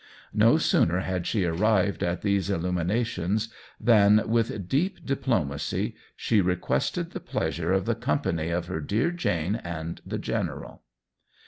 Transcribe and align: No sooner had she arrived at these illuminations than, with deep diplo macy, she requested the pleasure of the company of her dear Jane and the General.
No 0.33 0.57
sooner 0.57 1.01
had 1.01 1.27
she 1.27 1.45
arrived 1.45 2.01
at 2.01 2.23
these 2.23 2.49
illuminations 2.49 3.49
than, 3.79 4.27
with 4.27 4.67
deep 4.67 5.05
diplo 5.05 5.47
macy, 5.47 5.93
she 6.15 6.41
requested 6.41 7.11
the 7.11 7.19
pleasure 7.19 7.71
of 7.71 7.85
the 7.85 7.93
company 7.93 8.49
of 8.49 8.65
her 8.65 8.79
dear 8.81 9.11
Jane 9.11 9.57
and 9.57 10.01
the 10.03 10.17
General. 10.17 10.81